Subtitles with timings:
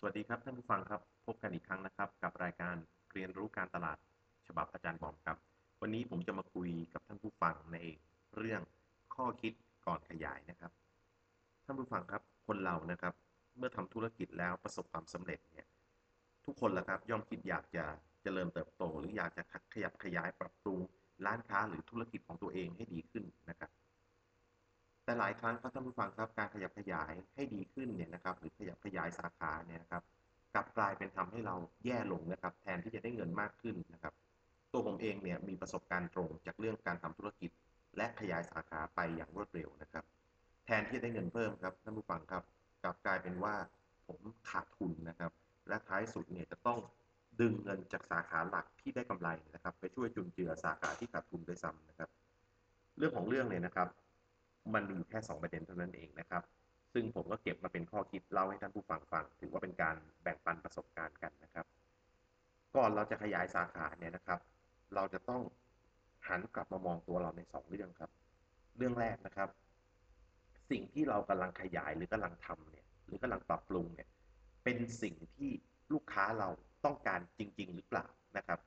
[0.00, 2.76] สวัสดีครับท่านผู้ฟังครับ พบกันอีกครั้งนะครับ กับรายการ
[3.12, 3.98] เรียนรู้การตลาด
[4.46, 5.36] ฉบับอาจารย์บอมครับ
[5.80, 7.78] วันนี้ผมจะมาคุยกับท่านผู้ฟังใน
[8.36, 8.62] เรื่อง
[9.14, 9.52] ข้อคิด
[9.86, 10.72] ก่อนขยายนะครับ
[11.64, 13.14] ท่านผู้ฟังครับคนเรานะครับ
[13.56, 15.66] เมื่อทำธุรกิจแล้วประสบความสำเร็จเนี่ย
[16.44, 17.84] ทุกคนละครับย่อมคิดอยากจะ
[18.22, 19.42] เจริญเติบโต หรืออยากจะ
[19.74, 20.78] ขยับขยายปรับปรุง
[21.26, 23.70] ร้านค้าหรือธุรกิจของตัวเองให้ดีขึ้นนะครับ
[25.08, 30.02] แต่หลายครั้งครับท่านผู้ฟังครับการขยับขยายให้ดีขึ้นเนี่ยนะครับหรือขยับขยายสาขาเนี่ยนะครับ
[30.54, 34.14] กลับกลายเป็นทำให้เราแย่ลงนะครับ แทนที่จะได้เงินมากขึ้นนะครับ
[34.72, 37.50] ตัวผมเองเนี่ยมีประสบการณ์ตรงจากเรื่องการทำธุรกิจ
[37.96, 40.04] และขยายสาขาไปอย่างรวดเร็วนะครับ
[40.64, 42.42] แทนที่จะได้เงินเพิ่มครับท่านผู้ฟังครับ
[42.82, 43.54] กลับกลายเป็นว่า
[44.06, 45.32] ผมขาดทุนนะครับ
[45.68, 46.78] และท้ายสุดเนี่ยจะต้อง
[47.40, 52.08] ดึงเงินจากสาขาหลักที่ได้กำไรนะครับ ไปช่วยจุนเจือสาขาที่ขาดทุนด้วยซ้ำนะครับ
[52.98, 53.88] เรื่องของเรื่องเนี่ยนะครับ
[54.74, 56.42] มันมีอยู่แค่ 2 ประเด็นเท่านั้นเองนะครับ
[56.92, 61.66] ซึ่งผมก็เก็บมาเป็นข้อคิดเล่าให้ท่านผู้ฟังฟัง ถือว่าเป็นการแบ่งปันประสบการณ์กันนะครับ
[62.76, 64.40] ก่อนเราจะขยายสาขาเนี่ยนะครับ
[64.94, 65.42] เราจะต้อง
[66.28, 68.10] หันกลับมามองตัวเราใน 2 เรื่องครับ
[68.76, 69.48] เรื่องแรกนะครับ
[70.70, 74.08] สิ่งที่เรากำลังขยายหรือกำลังทำเนี่ย หรือกำลังปรับปรุงเนี่ย
[74.64, 75.50] เป็นสิ่งที่
[75.92, 76.48] ลูกค้าเรา
[76.84, 78.06] ต้องการจริง ๆ หรือเปล่า
[78.36, 78.58] นะครับ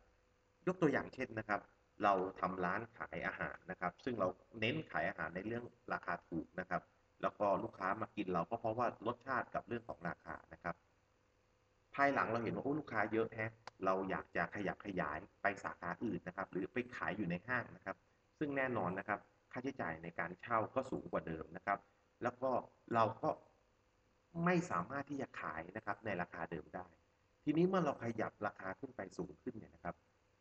[0.68, 1.60] ยกตัวอย่างเช่นนะครับ
[2.04, 4.28] เราทำร้านขายอาหารนะครับ ซึ่งเรา
[4.60, 5.64] เน้นขายอาหารในเรื่อง
[5.94, 6.82] ราคาถูกนะครับ
[7.22, 10.76] แล้วก็ลูกค้ามากินเราก็เพราะว่ารสชาติกับเรื่องของราคานะครับ
[11.96, 13.52] ภายหลังเราเห็นว่าโอ้ลูกค้าเยอะแฮะ
[13.86, 17.98] เราอยากจะขยับขยายไปสาขาอื่นนะครับ หรือไปขายอยู่ในห้างนะครับ
[18.40, 19.20] ซึ่งแน่นอนนะครับ
[19.52, 21.80] ค่าใช้จ่ายในการเช่าก็สูงกว่าเดิมนะครับ
[22.24, 22.52] แล้วก็
[22.94, 23.30] เราก็
[24.46, 26.88] ไม่สามารถที่จะขายนะครับในราคาเดิมได้
[27.44, 29.56] ทีนี้เมื่อเราขยับราคาขึ้นไปสูงขึ้น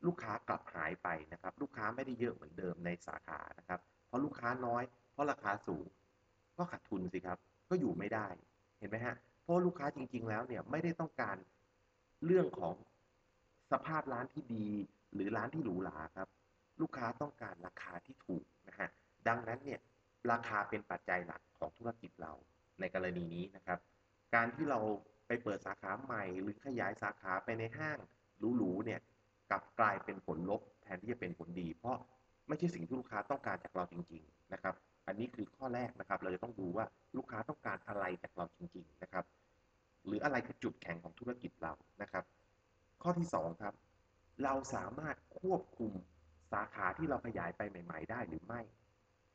[0.07, 5.87] ลูกค้ากลับหายไปนะครับ ลูกค้าไม่ได้เยอะเหมือนเดิมในสาขานะครับ เพราะลูกค้าน้อย เพราะราคาสูง
[6.57, 8.27] ก็ขาดทุนสิครับ ก็อยู่ไม่ได้
[8.79, 11.37] เห็นไหมฮะ เพราะลูกค้าจริง ๆ แล้วเนี่ยไม่ได้ต้องการ
[12.27, 12.75] เรื่องของ
[13.73, 14.67] สภาพร้านที่ดี
[15.15, 16.29] หรือร้านที่หรูหราครับ
[16.81, 18.89] ลูกค้าต้องการราคาที่ถูกนะฮะ
[19.29, 19.81] ดังนั้นเนี่ย
[20.31, 22.33] ราคาเป็นปัจจัยหลักของธุรกิจเรา
[22.81, 23.79] ในกรณีนี้นะครับ
[24.35, 24.81] การที่เรา
[25.27, 27.99] ไปเปิดสาขาใหม่หรือขยายสาขาไปในห้าง
[28.57, 29.01] หรูๆเนี่ย
[29.51, 31.97] กลับกลายเป็นผลลบแทนที่จะเป็นผลดี เพราะ
[32.49, 34.75] ไม่ใช่สิ่งที่ลูกค้าต้องการจากเราจริง ๆ นะครับ
[35.07, 36.85] อันนี้คือข้อแรกนะครับ เราจะต้องดูว่า
[37.17, 39.25] ลูกค้าต้องการอะไรจากเราจริง ๆ นะครับ
[40.07, 41.73] หรืออะไรคือจุดแข็งของธุรกิจเรา
[42.03, 42.25] นะครับ
[43.03, 43.75] ข้อที่2ครับ
[44.45, 45.93] เราสามารถควบคุม
[46.53, 48.61] สาขาที่เราขยายไปใหม่ ๆ ได้หรือไม่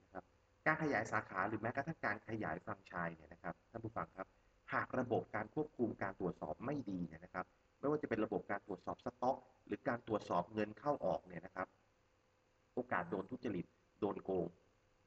[0.04, 0.24] นะครับ
[0.66, 4.28] การขยายสาขาหรือแม้กระทั่งการขยายแฟรนไชส์เนี่ยนะครับท่านผู้ฟังครับ
[4.74, 7.46] หากระบบการควบคุมการตรวจสอบไม่ดีเนี่ยนะครับ
[7.80, 11.68] ไม่ว่าจะเป็นระบบการตรวจสอบสต็อก หรือการตรวจสอบเงินเข้าออกเนี่ยนะครับ
[12.74, 13.66] โอกาสโดนทุจริต
[14.00, 14.48] โดนโกง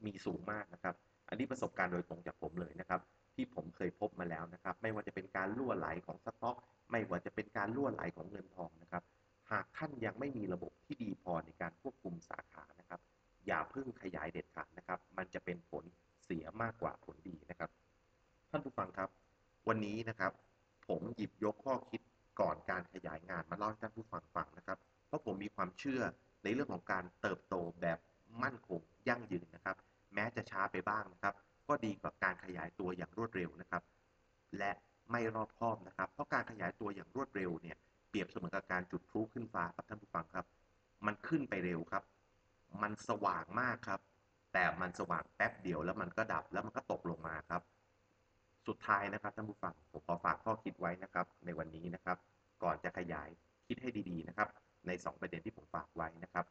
[0.06, 0.94] มีสูงมากนะครับ
[1.28, 3.00] อันนี้ประสบการณ์โดยตรงจากผมเลยนะครับ
[3.34, 6.56] ที่ผมเคยพบมาแล้วนะครับ ไม่ว่าจะเป็นการล่วไหลของสต็อก
[6.90, 9.02] ไม่ว่าจะเป็นการล่วไหลของเงินทองนะครับ
[9.50, 13.00] หากท่านยังไม่มีระบบที่ดีพอในการควบคุมสาขานะครับ
[13.46, 15.84] อย่าเพิ่งขยายเด็ดขาดนะครับ มันจะเป็นผล
[16.24, 17.70] เสียมากกว่าผลดีนะครับ
[18.50, 19.08] ท่านผู้ฟังครับ
[19.68, 20.32] วันนี้นะครับ
[20.88, 22.00] ผมหยิบยกข้อคิด
[23.30, 26.02] งานมาเล่าให้ท่านผู้ฟังฟังนะครับ เพราะผมมีความเชื่อ
[26.44, 27.98] ในเรื่องของการเติบโตแบบ
[28.42, 29.76] มั่นคงยั่งยืนนะครับ
[30.14, 31.34] แม้จะช้าไปบ้างนะครับ
[31.68, 33.82] ก็ดีกว่าการขยายตัวอย่างรวดเร็วนะครับ
[34.58, 34.72] และ
[35.10, 37.76] ไม่รอบคอบนะครับ เพราะการขยายตัวอย่างรวดเร็วเนี่ย
[38.08, 40.46] เปรียบเสมือนกับการจุดพลุขึ้นฟ้าครับท่านผู้ฟังครับ
[41.06, 42.02] มันขึ้นไปเร็วครับ
[42.82, 44.00] มันสว่างมากครับ
[44.52, 47.62] แต่มันสว่างแป๊บเดียวแล้วมันก็ดับแล้วมันก็ตกลงมาครับ
[48.68, 52.16] สุดท้ายนะครับท่านผู้ฟังผมขอฝากข้อคิดไว้นะครับ ในวันนี้นะครับ
[52.62, 53.28] ก่อนจะขยาย
[53.66, 54.48] คิดให้ดีๆนะครับ
[54.86, 56.46] ใน 2 ประเด็นที่ผมฝากไว้นะครับ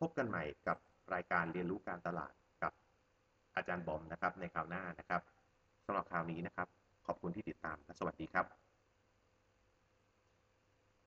[0.00, 0.78] พบกันใหม่กับ
[1.14, 2.72] รายการเรียนรู้การตลาดกับ
[3.56, 5.22] อาจารย์บอมนะครับในคราวหน้านะครับ
[5.86, 6.68] สำหรับคราวนี้นะครับ
[7.06, 8.63] ขอบคุณที่ติดตามและสวัสดีครับ